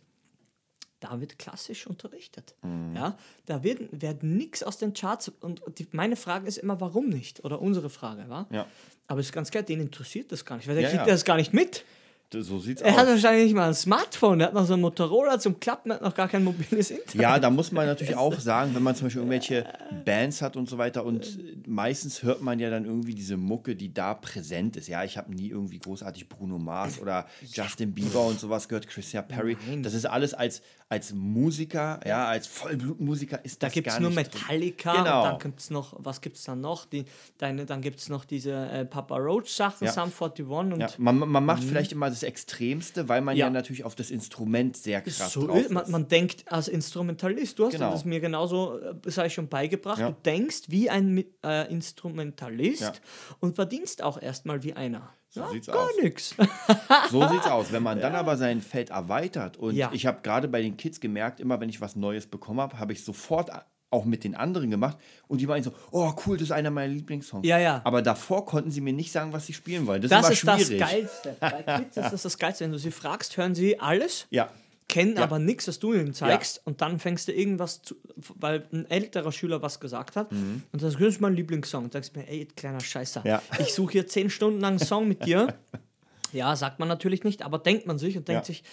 [1.00, 2.56] da wird klassisch unterrichtet.
[2.96, 5.32] Ja, da wird, wird nichts aus den Charts.
[5.42, 7.44] Und die, meine Frage ist immer, warum nicht?
[7.46, 8.48] Oder unsere Frage, war.
[8.52, 8.66] Ja.
[9.08, 11.14] Aber es ist ganz klar, den interessiert das gar nicht, weil der Ja, kriegt ja.
[11.14, 11.86] das gar nicht mit.
[12.30, 13.12] So sieht's Er hat aus.
[13.14, 16.14] wahrscheinlich nicht mal ein Smartphone, der hat noch so ein Motorola zum Klappen, hat noch
[16.14, 17.16] gar kein mobiles Internet.
[17.16, 19.66] Ja, da muss man natürlich auch sagen, wenn man zum Beispiel irgendwelche
[20.04, 23.94] Bands hat und so weiter und meistens hört man ja dann irgendwie diese Mucke, die
[23.94, 24.88] da präsent ist.
[24.90, 29.22] Ja, ich habe nie irgendwie großartig Bruno Mars oder Justin Bieber und sowas gehört, Christina
[29.22, 29.56] Perry.
[29.82, 34.10] Das ist alles als, als Musiker, ja, als Vollblutmusiker ist Da das gibt es nur.
[34.10, 35.24] Metallica Genau.
[35.24, 36.86] dann gibt es noch, was gibt es dann noch?
[36.86, 37.04] Die,
[37.38, 39.92] deine, dann gibt es noch diese äh, Papa Roach Sachen, Ja.
[39.92, 43.50] Sum 41 und Ja, man, man macht vielleicht immer das Extremste, weil man ja, Ja.
[43.50, 45.72] natürlich auf das Instrument sehr krass So, drauf ist.
[45.72, 47.92] man, man denkt als Instrumentalist, du hast Genau.
[47.92, 50.12] das mir genauso, äh, das habe ich schon beigebracht, Ja.
[50.12, 53.02] du denkst wie ein äh, Instrumentalist
[53.40, 55.10] und verdienst auch erstmal wie einer.
[55.36, 55.92] Ja, sieht's gar aus.
[56.02, 56.36] nichts.
[57.12, 57.72] So sieht's aus.
[57.72, 59.90] Wenn man dann aber sein Feld erweitert und Ja.
[59.94, 62.94] ich habe gerade bei den Kids gemerkt, immer wenn ich was Neues bekommen habe, habe
[62.94, 63.50] ich sofort
[63.90, 64.98] auch mit den anderen gemacht
[65.30, 67.48] und die meinen so, oh cool, das ist einer meiner Lieblingssongs.
[67.48, 67.80] Ja, ja.
[67.86, 70.02] Aber davor konnten sie mir nicht sagen, was sie spielen wollen.
[70.02, 70.82] Das, Das ist ist immer das schwierig.
[70.82, 71.38] Geilste.
[71.40, 72.66] Bei Kids ist das das Geilste.
[72.66, 74.50] Wenn du sie fragst, hören sie alles, Ja,
[74.98, 75.24] kennen Ja.
[75.24, 77.96] aber nichts, was du ihnen zeigst und dann fängst du irgendwas zu,
[78.36, 81.86] weil ein älterer Schüler was gesagt hat und dann sagst du, das ist mein Lieblingssong.
[81.86, 83.28] Und sagst mir, ey, kleiner Scheißer, Mhm.
[83.28, 83.42] Ja.
[83.60, 85.54] ich suche hier zehn Stunden lang einen Song mit dir.
[86.34, 88.46] Ja, sagt man natürlich nicht, aber denkt man sich und denkt Ja.
[88.54, 88.64] sich,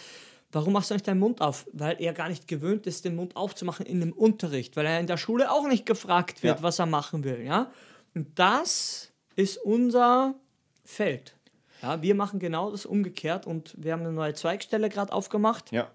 [0.51, 1.67] warum machst du nicht deinen Mund auf?
[1.73, 5.07] Weil er gar nicht gewöhnt ist, den Mund aufzumachen in dem Unterricht, weil er in
[5.07, 6.63] der Schule auch nicht gefragt wird, Ja.
[6.65, 7.71] was er machen will, ja?
[8.15, 10.35] Und das ist unser
[10.85, 11.37] Feld.
[11.81, 15.71] Ja, wir machen genau das umgekehrt und wir haben eine neue Zweigstelle gerade aufgemacht.
[15.71, 15.89] ja.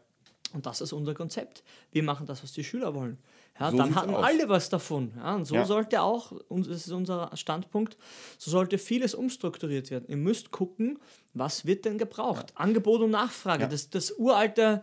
[0.54, 1.64] Und das ist unser Konzept.
[1.92, 3.18] Wir machen das, was die Schüler wollen.
[3.60, 4.24] Ja, So dann hatten aus.
[4.26, 5.12] alle was davon.
[5.18, 5.66] Ja, und so Ja.
[5.66, 7.98] sollte auch, und das ist unser Standpunkt,
[8.38, 10.06] so sollte vieles umstrukturiert werden.
[10.08, 11.00] Ihr müsst gucken,
[11.34, 12.54] was wird denn gebraucht?
[12.56, 13.70] Angebot und Nachfrage, Ja.
[13.70, 14.82] das, das uralte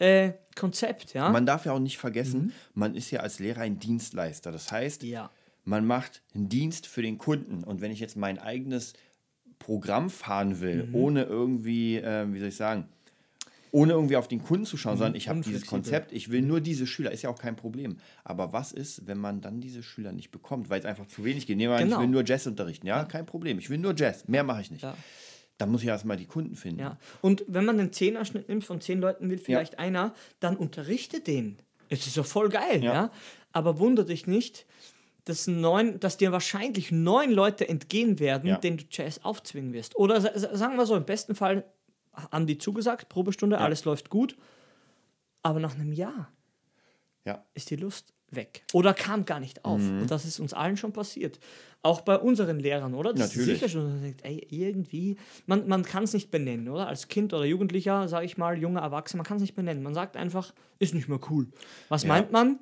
[0.00, 1.14] äh, Konzept.
[1.14, 1.28] Ja?
[1.30, 4.52] Man darf ja auch nicht vergessen, man ist ja als Lehrer ein Dienstleister.
[4.52, 5.08] Das heißt, Mhm.
[5.08, 5.30] ja.
[5.64, 7.64] man macht einen Dienst für den Kunden.
[7.64, 8.92] Und wenn ich jetzt mein eigenes
[9.58, 10.94] Programm fahren will, Mhm.
[10.94, 12.88] ohne irgendwie, äh, wie soll ich sagen,
[13.72, 16.60] ohne irgendwie auf den Kunden zu schauen, sondern ich habe dieses Konzept, ich will nur
[16.60, 17.98] diese Schüler, ist ja auch kein Problem.
[18.24, 21.46] Aber was ist, wenn man dann diese Schüler nicht bekommt, weil es einfach zu wenig
[21.46, 21.56] geht?
[21.56, 21.96] Nehmen wir an, Genau.
[21.96, 23.58] ich will nur Jazz unterrichten, ja, kein Problem.
[23.58, 24.82] Ich will nur Jazz, mehr mache ich nicht.
[24.82, 24.96] Ja.
[25.58, 26.80] Dann muss ich erstmal die Kunden finden.
[26.80, 26.98] Ja.
[27.20, 31.58] Und wenn man den Zehnerschnitt nimmt, von zehn Leuten will vielleicht einer, dann unterrichte den.
[31.88, 32.92] Es ist doch voll geil, ja.
[32.94, 33.10] Ja.
[33.52, 34.66] Aber wunder dich nicht,
[35.24, 38.56] dass, neun, dass dir wahrscheinlich neun Leute entgehen werden, Ja.
[38.58, 39.96] denen du Jazz aufzwingen wirst.
[39.96, 41.64] Oder sa- sa- sagen wir so, im besten Fall
[42.32, 44.36] haben die zugesagt, Probestunde, alles läuft gut.
[45.42, 46.30] Aber nach einem Jahr
[47.24, 47.44] Ja.
[47.54, 48.62] ist die Lust weg.
[48.74, 49.80] Oder kam gar nicht auf.
[49.80, 50.02] Mhm.
[50.02, 51.38] Und das ist uns allen schon passiert.
[51.82, 53.12] Auch bei unseren Lehrern, oder?
[53.14, 53.48] Das Natürlich.
[53.48, 56.88] Ist sicher schon, man denkt, ey, irgendwie, man, man kann es nicht benennen, oder?
[56.88, 59.82] Als Kind oder Jugendlicher, sage ich mal, junger Erwachsener, man kann es nicht benennen.
[59.82, 61.46] Man sagt einfach, ist nicht mehr cool.
[61.88, 62.08] Was Ja.
[62.08, 62.58] meint man?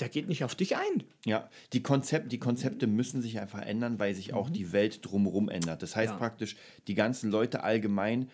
[0.00, 1.04] Der geht nicht auf dich ein.
[1.24, 5.48] Ja, die, Konzept, die Konzepte müssen sich einfach ändern, weil sich auch die Welt drumherum
[5.48, 5.80] ändert.
[5.82, 6.18] Das heißt Ja.
[6.18, 8.28] praktisch, die ganzen Leute allgemein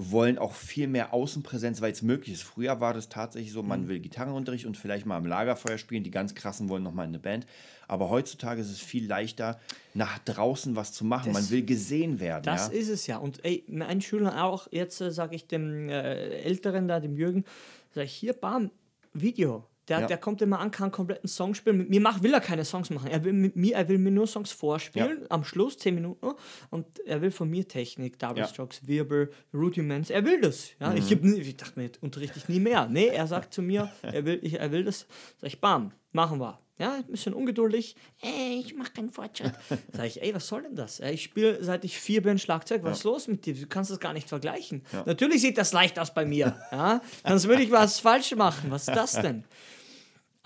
[0.00, 2.44] wollen auch viel mehr Außenpräsenz, weil es möglich ist.
[2.44, 6.04] Früher war das tatsächlich so, man will Gitarrenunterricht und vielleicht mal am Lagerfeuer spielen.
[6.04, 7.46] Die ganz krassen wollen nochmal in eine Band.
[7.88, 9.58] Aber heutzutage ist es viel leichter,
[9.94, 11.32] nach draußen was zu machen.
[11.32, 12.44] Das- man will gesehen werden.
[12.44, 12.74] Das ja?
[12.74, 13.18] ist es ja.
[13.18, 17.44] Und ey, mein Schüler auch, jetzt äh, sage ich dem äh, Älteren da, dem Jürgen,
[17.92, 18.70] sage ich, hier, bam,
[19.12, 19.66] Video.
[19.88, 20.06] Der, Ja.
[20.06, 21.78] der kommt immer an, kann einen kompletten Song spielen.
[21.78, 23.10] Mit mir mach, will er keine Songs machen.
[23.10, 26.32] Er will mit mir, er will mir nur Songs vorspielen, am Schluss, 10 Minuten.
[26.70, 28.44] Und er will von mir Technik, Double Ja.
[28.46, 28.50] Mhm.
[28.50, 30.10] Strokes, Wirbel, Rudiments.
[30.10, 30.70] Er will das.
[30.80, 30.92] Ja?
[30.94, 32.86] Ich, hab, nie- ich dachte mir, unterrichte ich nie mehr.
[32.88, 35.06] Nee, er sagt zu mir, er will, ich, er will das.
[35.40, 36.58] Sag ich, bam, machen wir.
[36.80, 37.96] Ja, ein bisschen ungeduldig.
[38.20, 39.50] Ey, ich mache keinen Fortschritt.
[39.92, 41.00] Sag ich, ey, was soll denn das?
[41.00, 42.84] Ich spiele seit ich vier bin Schlagzeug.
[42.84, 43.54] Was ist los mit dir?
[43.54, 44.84] Du kannst das gar nicht vergleichen.
[45.04, 46.56] Natürlich sieht das leicht aus bei mir.
[46.70, 47.00] Ja?
[47.26, 48.70] Sonst würde ich was falsch machen.
[48.70, 49.42] Was ist das denn?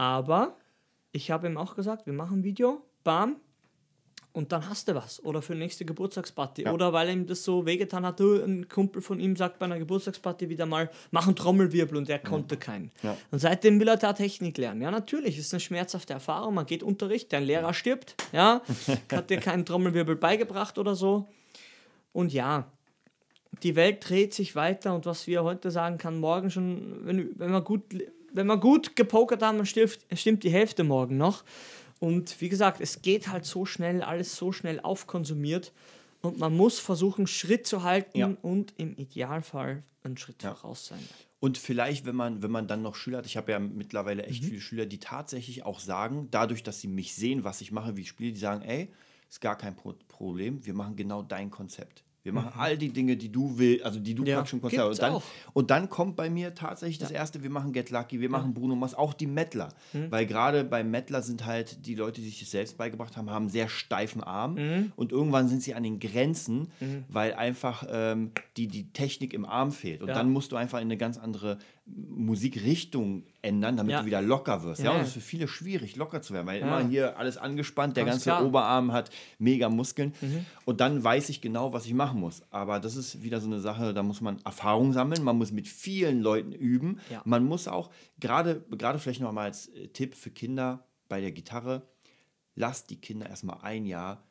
[0.03, 0.57] Aber
[1.12, 3.37] ich habe ihm auch gesagt, wir machen ein Video, bam,
[4.33, 5.23] und dann hast du was.
[5.25, 6.62] Oder für die nächste Geburtstagsparty.
[6.62, 6.73] Ja.
[6.73, 9.79] Oder weil ihm das so wehgetan hat, du, ein Kumpel von ihm sagt bei einer
[9.79, 12.91] Geburtstagsparty wieder mal, mach einen Trommelwirbel und er konnte keinen.
[13.05, 13.17] Ja.
[13.31, 14.83] Und seitdem will er da Technik lernen.
[14.83, 16.55] Ja, natürlich, ist eine schmerzhafte Erfahrung.
[16.55, 18.62] Man geht Unterricht, dein Lehrer stirbt, ja,
[19.12, 21.29] hat dir keinen Trommelwirbel beigebracht oder so.
[22.12, 22.73] Und ja,
[23.62, 27.53] die Welt dreht sich weiter und was wir heute sagen kann, morgen schon, wenn, wenn,
[27.53, 27.83] wir, gut,
[28.35, 31.45] wenn wir gut gepokert haben, stimmt, stimmt die Hälfte morgen noch.
[32.01, 35.73] Und wie gesagt, es geht halt so schnell, alles so schnell aufkonsumiert
[36.21, 38.37] und man muss versuchen, Schritt zu halten Ja.
[38.42, 40.55] und im Idealfall einen Schritt Ja.
[40.55, 40.99] voraus sein.
[41.38, 44.29] Und vielleicht, wenn man, wenn man dann noch Schüler hat, ich habe ja mittlerweile Mhm.
[44.29, 47.97] echt viele Schüler, die tatsächlich auch sagen, dadurch, dass sie mich sehen, was ich mache,
[47.97, 48.88] wie ich spiele, die sagen, ey,
[49.29, 52.05] ist gar kein Pro Problem, wir machen genau dein Konzept.
[52.25, 54.29] Wir machen all die Dinge, die du willst, also die du Mhm.
[54.29, 55.23] Ja, praktisch im Konzert und dann, auch.
[55.55, 58.77] und dann kommt bei mir tatsächlich das erste, wir machen Get Lucky, wir machen Bruno
[58.77, 59.71] Mars, auch die Mettler.
[60.11, 63.49] Weil gerade bei Mettler sind halt die Leute, die sich das selbst beigebracht haben, haben
[63.49, 64.93] sehr steifen Arm Mhm.
[64.97, 66.69] und irgendwann sind sie an den Grenzen,
[67.09, 70.01] weil einfach ähm, die, die Technik im Arm fehlt.
[70.03, 70.15] Und Ja.
[70.15, 74.01] dann musst du einfach in eine ganz andere Musikrichtung ändern, damit Ja.
[74.01, 74.83] du wieder locker wirst.
[74.83, 76.66] Ja, Ja, das ist für viele schwierig, locker zu werden, weil Ja.
[76.79, 78.40] immer hier alles angespannt, der Ganz ganze klar.
[78.42, 78.47] Mhm.
[78.49, 80.14] Oberarm hat mega Muskeln.
[80.64, 82.42] Und dann weiß ich genau, was ich machen muss.
[82.51, 85.66] Aber das ist wieder so eine Sache, da muss man Erfahrung sammeln, man muss mit
[85.68, 87.01] vielen Leuten üben.
[87.25, 87.90] Man muss auch,
[88.21, 91.83] gerade, gerade vielleicht noch mal als äh, Tipp für Kinder bei der Gitarre,
[92.55, 94.23] lasst die Kinder erstmal ein Jahr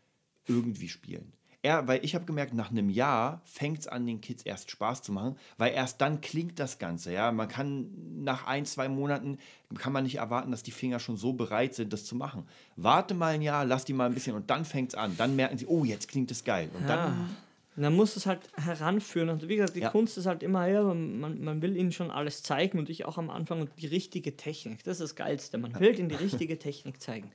[0.47, 1.33] irgendwie spielen.
[1.63, 5.04] Er, weil ich habe gemerkt, nach einem Jahr fängt es an, den Kids erst Spaß
[5.04, 7.13] zu machen, weil erst dann klingt das Ganze.
[7.13, 7.88] Ja, man kann
[8.24, 9.38] nach ein, zwei Monaten
[9.78, 12.47] kann man nicht erwarten, dass die Finger schon so bereit sind, das zu machen.
[12.78, 15.15] Warte mal ein Jahr, lass die mal ein bisschen und dann fängt es an.
[15.17, 16.69] Dann merken sie, oh, jetzt klingt es geil.
[16.74, 16.88] Und Ja.
[16.88, 17.36] dann
[17.78, 19.30] Und dann muss es halt heranführen.
[19.30, 19.89] Und wie gesagt, die Ja.
[19.91, 23.17] Kunst ist halt immer, ja, man, man will ihnen schon alles zeigen und ich auch
[23.17, 24.84] am Anfang und die richtige Technik.
[24.84, 25.58] Das ist das Geilste.
[25.58, 27.32] Man will ihnen die richtige Technik zeigen.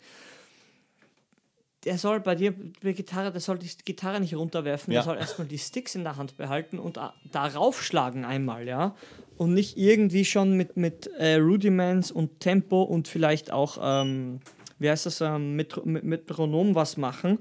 [1.87, 5.01] Der soll bei dir, bei Gitarre, der soll die Gitarre nicht runterwerfen, Ja.
[5.01, 8.95] der soll erstmal die Sticks in der Hand behalten und da- darauf schlagen einmal, ja.
[9.37, 14.41] Und nicht irgendwie schon mit, mit äh, Rudiments und Tempo und vielleicht auch, ähm,
[14.81, 17.39] wie heißt das, ähm, Metro mit Metronom was machen.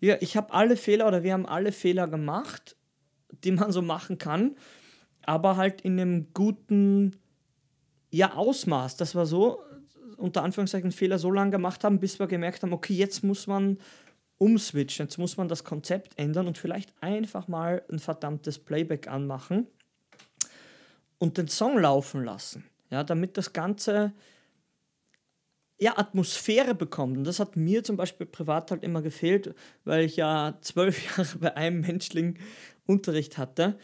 [0.00, 2.76] Ja, ich habe alle Fehler oder wir haben alle Fehler gemacht,
[3.44, 4.56] die man so machen kann,
[5.26, 7.16] aber halt in einem guten
[8.12, 8.96] ja, Ausmaß.
[8.96, 9.60] Das war so,
[10.20, 13.78] unter Anführungszeichen, Fehler so lange gemacht haben, bis wir gemerkt haben, okay, jetzt muss man
[14.38, 19.66] umswitchen, jetzt muss man das Konzept ändern und vielleicht einfach mal ein verdammtes Playback anmachen
[21.18, 22.64] und den Song laufen lassen.
[22.90, 24.12] Ja, damit das Ganze
[25.80, 27.16] ja, Atmosphäre bekommt.
[27.16, 29.54] Und das hat mir zum Beispiel privat halt immer gefehlt,
[29.84, 32.38] weil ich ja zwölf Jahre bei einem Menschling
[32.86, 33.78] Unterricht hatte.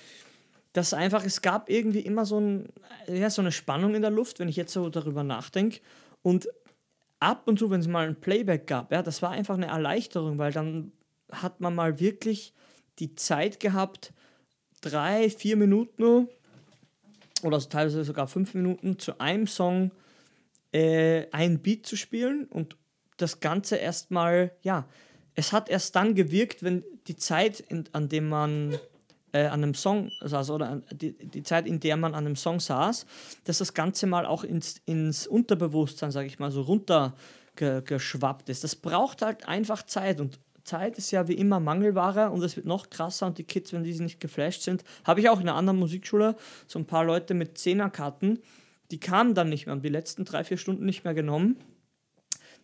[0.73, 2.69] Dass einfach, es gab irgendwie immer so, ein,
[3.09, 5.81] ja, so eine Spannung in der Luft, wenn ich jetzt so darüber nachdenke.
[6.27, 6.49] Und
[7.21, 10.39] ab und zu, wenn es mal ein Playback gab, ja, das war einfach eine Erleichterung,
[10.39, 10.91] weil dann
[11.31, 12.53] hat man mal wirklich
[12.99, 14.13] die Zeit gehabt,
[14.81, 16.27] drei, vier Minuten
[17.45, 19.93] oder teilweise sogar fünf Minuten zu einem Song
[20.73, 22.77] äh, ein Beat zu spielen und
[23.19, 24.89] das Ganze erstmal, ja,
[25.37, 28.77] es hat erst dann gewirkt, wenn die Zeit, in, an dem man
[29.37, 32.61] äh, an einem Song saß oder die, die Zeit, in der man an einem Song
[32.61, 33.07] saß,
[33.45, 38.65] dass das Ganze mal auch ins, ins Unterbewusstsein, sage ich mal, so runtergeschwappt ist.
[38.65, 42.67] Das braucht halt einfach Zeit und Zeit ist ja wie immer Mangelware und es wird
[42.67, 45.57] noch krasser und die Kids, wenn diese nicht geflasht sind, habe ich auch in einer
[45.57, 46.35] anderen Musikschule
[46.67, 48.41] so ein paar Leute mit Zehnerkarten,
[48.91, 51.57] die kamen dann nicht mehr und die letzten drei, vier Stunden nicht mehr genommen.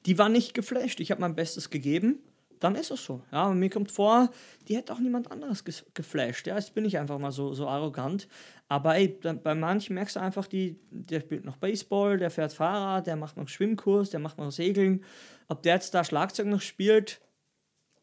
[0.07, 0.99] Die waren nicht geflasht.
[1.01, 2.19] Ich habe mein Bestes gegeben
[2.63, 3.23] dann ist es so.
[3.33, 4.31] Ja, und mir kommt vor,
[4.69, 6.47] die hätte auch niemand anderes geflasht.
[6.47, 8.29] Ja, jetzt bin ich einfach mal so, so arrogant.
[8.69, 13.07] Aber ey, bei manchen merkst du einfach, die, der spielt noch Baseball, der fährt Fahrrad,
[13.07, 15.05] der macht noch Schwimmkurs, der macht noch Segeln.
[15.49, 17.21] Ob der jetzt da Schlagzeug noch spielt,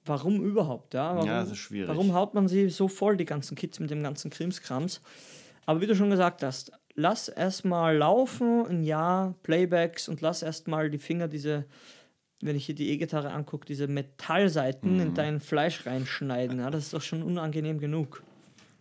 [0.06, 0.94] warum überhaupt?
[0.94, 1.88] Ja, warum, ja das ist schwierig.
[1.88, 5.02] Warum haut man sie so voll, die ganzen Kids, mit dem ganzen Krimskrams?
[5.66, 10.90] Aber wie du schon gesagt hast, lass erstmal laufen, ein Jahr Playbacks und lass erstmal
[10.90, 11.66] die Finger diese
[12.42, 15.02] wenn ich hier die E-Gitarre angucke, diese Metallseiten mhm.
[15.02, 16.60] in dein Fleisch reinschneiden.
[16.60, 18.24] Ja, das ist doch schon unangenehm genug.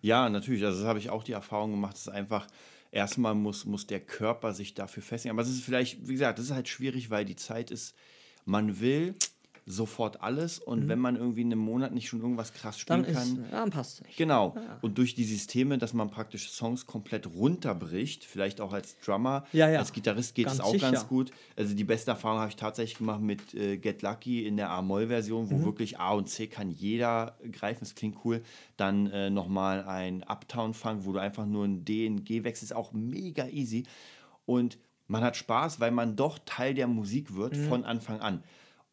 [0.01, 0.64] Ja, natürlich.
[0.64, 2.47] Also, das habe ich auch die Erfahrung gemacht, dass einfach
[2.90, 5.33] erstmal muss, muss der Körper sich dafür festigen.
[5.33, 7.94] Aber es ist vielleicht, wie gesagt, das ist halt schwierig, weil die Zeit ist,
[8.44, 9.14] man will
[9.70, 10.88] sofort alles und mhm.
[10.88, 13.70] wenn man irgendwie in einem Monat nicht schon irgendwas krass spielen dann kann, ist, dann
[13.70, 14.16] passt es nicht.
[14.16, 14.54] Genau.
[14.57, 14.78] Ja.
[14.81, 19.68] Und durch die Systeme, dass man praktisch Songs komplett runterbricht, vielleicht auch als Drummer, ja,
[19.68, 19.78] ja.
[19.78, 20.90] als Gitarrist geht es auch sicher.
[20.90, 21.31] ganz gut.
[21.57, 25.50] Also die beste Erfahrung habe ich tatsächlich gemacht mit äh, Get Lucky in der A-Moll-Version,
[25.50, 25.64] wo mhm.
[25.64, 28.42] wirklich A und C kann jeder greifen, es klingt cool.
[28.76, 32.92] Dann äh, nochmal ein Uptown-Funk, wo du einfach nur ein D in G wechselst, auch
[32.92, 33.85] mega easy.
[34.46, 34.78] Und
[35.09, 37.68] man hat Spaß, weil man doch Teil der Musik wird mhm.
[37.68, 38.44] von Anfang an.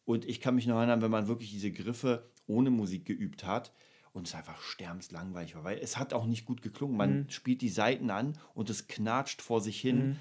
[0.06, 3.72] Und ich kann mich noch erinnern, wenn man wirklich diese Griffe ohne Musik geübt hat
[4.12, 6.96] und es einfach sterbenslangweilig war, weil es hat auch nicht gut geklungen.
[6.96, 7.28] Man mhm.
[7.28, 10.16] spielt die Seiten an und es knatscht vor sich hin, mhm.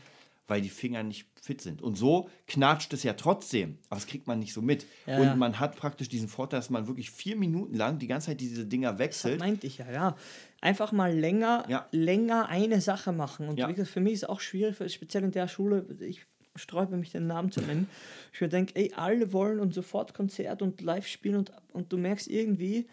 [0.47, 1.83] weil die Finger nicht fit sind.
[1.83, 4.87] Und so knatscht es ja trotzdem, aber das kriegt man nicht so mit.
[5.05, 8.27] Ja, und man hat praktisch diesen Vorteil, dass man wirklich vier Minuten lang die ganze
[8.27, 9.35] Zeit diese Dinger wechselt.
[9.35, 10.15] Das meinte ich ja, ja.
[10.61, 11.87] Einfach mal länger, ja.
[11.91, 13.47] länger eine Sache machen.
[13.47, 13.71] Und ja.
[13.85, 17.51] für mich ist es auch schwierig, speziell in der Schule, ich sträube mich, den Namen
[17.51, 17.89] zu nennen.
[18.33, 21.97] Ich mir denke, ey, alle wollen und sofort Konzert und live spielen und, und du
[21.97, 22.87] merkst irgendwie,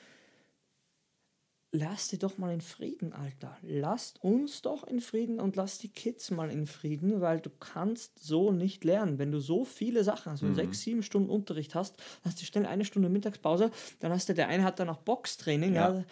[1.73, 3.57] lass die doch mal in Frieden, Alter.
[3.63, 8.19] Lasst uns doch in Frieden und lass die Kids mal in Frieden, weil du kannst
[8.23, 9.19] so nicht lernen.
[9.19, 10.67] Wenn du so viele Sachen hast, wenn du mhm.
[10.67, 13.71] sechs, sieben Stunden Unterricht hast, hast du schnell eine Stunde Mittagspause,
[14.01, 15.95] dann hast du, der eine hat dann auch Boxtraining, ja.
[15.95, 16.05] ja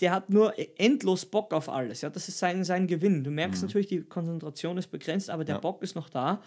[0.00, 2.02] der hat nur endlos Bock auf alles.
[2.02, 3.24] Ja, das ist sein, sein Gewinn.
[3.24, 3.68] Du merkst mhm.
[3.68, 5.60] natürlich, die Konzentration ist begrenzt, aber der ja.
[5.60, 6.40] Bock ist noch da.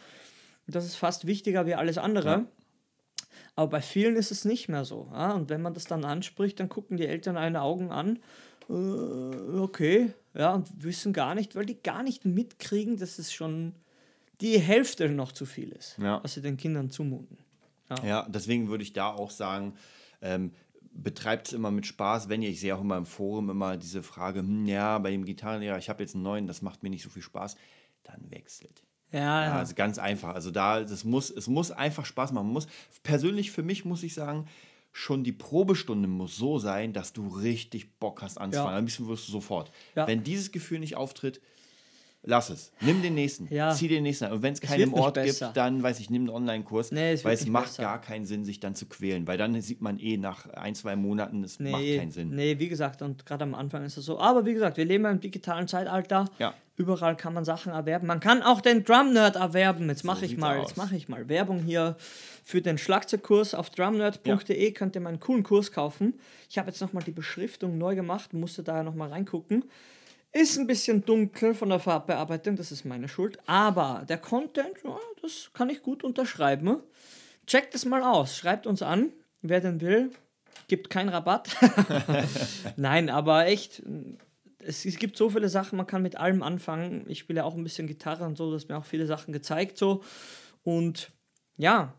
[0.68, 2.30] Das ist fast wichtiger wie alles andere.
[2.30, 2.46] Ja.
[3.56, 5.10] Aber bei vielen ist es nicht mehr so.
[5.12, 5.34] Ja?
[5.34, 8.20] Und wenn man das dann anspricht, dann gucken die Eltern eine Augen an.
[8.70, 8.74] Äh,
[9.60, 13.74] okay, ja, und wissen gar nicht, weil die gar nicht mitkriegen, dass es schon
[14.40, 16.24] die Hälfte noch zu viel ist, ja.
[16.24, 17.38] was sie den Kindern zumuten.
[17.90, 19.74] Ja, ja deswegen würde ich da auch sagen,
[20.22, 20.52] ähm,
[20.94, 24.04] betreibt es immer mit Spaß, wenn ihr, ich sehe auch immer im Forum immer diese
[24.04, 27.04] Frage, hm, ja, bei dem Gitarrenlehrer, ich habe jetzt einen neuen, das macht mir nicht
[27.04, 27.56] so viel Spaß,
[28.04, 28.84] dann wechselt.
[29.12, 29.56] Ja, ja.
[29.58, 30.34] Also ganz einfach.
[30.34, 32.46] Also da, das muss, es muss einfach Spaß machen.
[32.46, 32.68] Man muss,
[33.04, 34.48] persönlich für mich muss ich sagen,
[34.92, 38.72] schon die Probestunde muss so sein, dass du richtig Bock hast anzufangen.
[38.72, 38.78] Ja.
[38.78, 39.72] Ein bisschen wirst du sofort.
[39.96, 40.08] Ja.
[40.08, 41.42] Wenn dieses Gefühl nicht auftritt,
[42.24, 42.72] lass es.
[42.82, 43.54] Nimm den nächsten.
[43.54, 43.72] Ja.
[43.74, 44.34] Zieh den nächsten an.
[44.34, 46.92] Und wenn es keinen Ort gibt, dann weiß ich, nimm einen Online-Kurs.
[46.92, 47.84] Nee, es weil es macht besser.
[47.84, 49.28] gar keinen Sinn, sich dann zu quälen.
[49.28, 52.30] Weil dann sieht man eh nach ein, zwei Monaten, es nee, macht keinen Sinn.
[52.36, 54.20] Nee, wie gesagt, und gerade am Anfang ist es so.
[54.20, 56.26] Aber wie gesagt, wir leben im digitalen Zeitalter.
[56.40, 56.54] Ja.
[56.78, 58.08] Überall kann man Sachen erwerben.
[58.08, 59.88] Man kann auch den Drum Nerd erwerben.
[59.90, 61.96] Jetzt mache so ich mal, jetzt mache ich mal Werbung hier
[62.44, 64.72] für den Schlagzeugkurs auf drumnerd.de ja.
[64.72, 66.20] könnt ihr meinen coolen Kurs kaufen.
[66.50, 69.66] Ich habe jetzt nochmal die Beschriftung neu gemacht, musste da nochmal reingucken.
[70.34, 73.38] Ist ein bisschen dunkel von der Farbbearbeitung, das ist meine Schuld.
[73.48, 76.78] Aber der Content, ja, das kann ich gut unterschreiben.
[77.48, 80.12] Checkt es mal aus, schreibt uns an, wer denn will.
[80.68, 81.58] Gibt keinen Rabatt.
[82.78, 83.84] Nein, aber echt,
[84.60, 87.04] es, es, gibt so viele Sachen, man kann mit allem anfangen.
[87.10, 90.02] Ich spiele auch ein bisschen Gitarre und so, das mir auch viele Sachen gezeigt so.
[90.64, 91.12] Und
[91.58, 91.94] ja,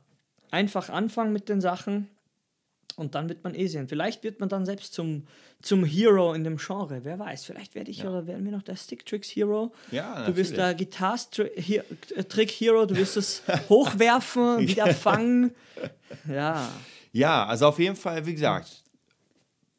[0.51, 2.09] einfach anfangen mit den Sachen
[2.96, 3.88] und dann wird man eh sehen.
[3.88, 5.26] Vielleicht wird man dann selbst zum,
[5.61, 7.00] zum Hero in dem Genre.
[7.05, 8.11] Wer weiß, vielleicht werde ich ja.
[8.11, 9.72] oder werden wir noch der Stick Tricks Hero.
[9.90, 15.52] Ja, du bist der Guitar Trick Hero, du wirst es hochwerfen, wieder fangen.
[16.28, 16.68] Ja.
[17.12, 18.82] Ja, also auf jeden Fall, wie gesagt,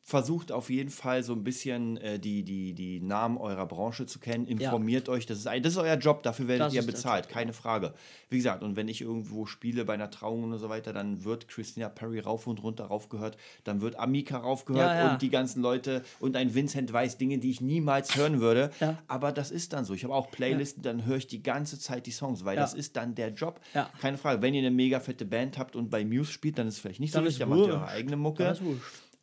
[0.06, 4.20] versucht auf jeden Fall so ein bisschen äh, die, die, die Namen eurer Branche zu
[4.20, 4.46] kennen.
[4.48, 5.14] Informiert ja.
[5.14, 5.26] euch.
[5.26, 7.58] Das ist, ein, das ist euer Job, dafür werdet das ihr bezahlt, Job, keine ja.
[7.58, 7.94] Frage.
[8.30, 11.48] Wie gesagt, und wenn ich irgendwo spiele bei einer Trauung und so weiter, dann wird
[11.48, 16.04] Christina Perry rauf und runter raufgehört, dann wird Amika raufgehört ja, und die ganzen Leute
[16.20, 18.72] und ein Vincent weiß Dinge, die ich niemals hören würde.
[19.08, 19.94] Aber das ist dann so.
[19.94, 22.98] Ich habe auch Playlisten, dann höre ich die ganze Zeit die Songs, weil das ist
[22.98, 23.62] dann der Job.
[24.02, 24.42] Keine Frage.
[24.42, 27.00] Wenn ihr eine mega fette Band habt und bei Muse spielt, dann ist es vielleicht
[27.00, 28.58] nicht dann so wichtig, dann macht ihr eure eigene Mucke.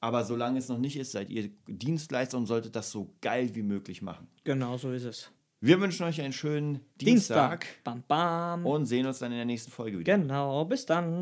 [0.00, 3.62] Aber solange es noch nicht ist, seid ihr Dienstleister und solltet das so geil wie
[3.62, 4.28] möglich machen.
[4.44, 5.30] Genau, so ist es.
[5.60, 7.60] Wir wünschen euch einen schönen Dienstag.
[7.60, 7.84] Dienstag.
[7.84, 8.66] Bam, bam.
[8.66, 10.16] Und sehen uns dann in der nächsten Folge wieder.
[10.16, 11.20] Genau, bis dann.